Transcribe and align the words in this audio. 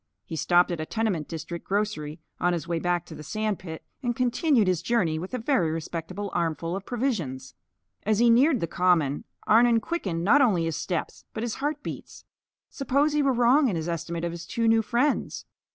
He 0.25 0.35
stopped 0.35 0.71
at 0.71 0.79
a 0.79 0.85
tenement 0.87 1.27
district 1.27 1.63
grocery, 1.63 2.19
on 2.39 2.53
his 2.53 2.67
way 2.67 2.79
back 2.79 3.05
to 3.05 3.13
the 3.13 3.21
sand 3.21 3.59
pit, 3.59 3.83
and 4.01 4.15
continued 4.15 4.67
his 4.67 4.81
journey 4.81 5.19
with 5.19 5.35
a 5.35 5.37
very 5.37 5.69
respectable 5.69 6.31
armful 6.33 6.75
of 6.75 6.87
provisions. 6.87 7.53
As 8.01 8.17
he 8.17 8.31
neared 8.31 8.61
the 8.61 8.65
Common, 8.65 9.25
Arnon 9.45 9.79
quickened 9.79 10.23
not 10.23 10.41
only 10.41 10.63
his 10.63 10.75
steps 10.75 11.25
but 11.35 11.43
his 11.43 11.53
heartbeats. 11.61 12.25
Suppose 12.67 13.13
he 13.13 13.21
were 13.21 13.31
wrong 13.31 13.67
in 13.69 13.75
his 13.75 13.87
estimate 13.87 14.23
of 14.25 14.31
his 14.31 14.47
two 14.47 14.67
new 14.67 14.81
friends. 14.81 15.45